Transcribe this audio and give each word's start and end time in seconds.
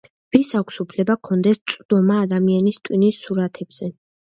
ვის 0.35 0.47
აქვს 0.59 0.79
უფლება 0.83 1.17
ჰქონდეს 1.19 1.61
წვდომა 1.75 2.19
ადამიანის 2.25 2.85
ტვინის 2.87 3.25
სურათებზე? 3.29 3.97